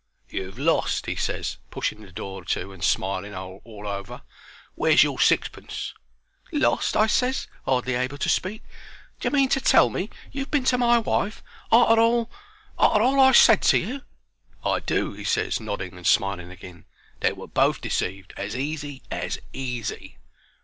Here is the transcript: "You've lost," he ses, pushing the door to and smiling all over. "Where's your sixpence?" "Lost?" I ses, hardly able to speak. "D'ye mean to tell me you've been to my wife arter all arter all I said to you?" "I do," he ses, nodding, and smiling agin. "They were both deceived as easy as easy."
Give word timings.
"You've 0.29 0.57
lost," 0.57 1.05
he 1.05 1.15
ses, 1.15 1.57
pushing 1.69 2.01
the 2.01 2.11
door 2.11 2.43
to 2.45 2.71
and 2.71 2.83
smiling 2.83 3.35
all 3.35 3.61
over. 3.87 4.23
"Where's 4.73 5.03
your 5.03 5.19
sixpence?" 5.19 5.93
"Lost?" 6.51 6.97
I 6.97 7.05
ses, 7.05 7.47
hardly 7.65 7.93
able 7.93 8.17
to 8.17 8.27
speak. 8.27 8.63
"D'ye 9.19 9.29
mean 9.31 9.49
to 9.49 9.61
tell 9.61 9.91
me 9.91 10.09
you've 10.31 10.49
been 10.49 10.63
to 10.63 10.79
my 10.79 10.97
wife 10.97 11.43
arter 11.71 12.01
all 12.01 12.31
arter 12.79 13.03
all 13.03 13.19
I 13.19 13.31
said 13.33 13.61
to 13.61 13.77
you?" 13.77 14.01
"I 14.65 14.79
do," 14.79 15.13
he 15.13 15.23
ses, 15.23 15.59
nodding, 15.59 15.93
and 15.95 16.07
smiling 16.07 16.51
agin. 16.51 16.85
"They 17.19 17.31
were 17.33 17.45
both 17.45 17.79
deceived 17.79 18.33
as 18.37 18.55
easy 18.55 19.03
as 19.11 19.37
easy." 19.53 20.17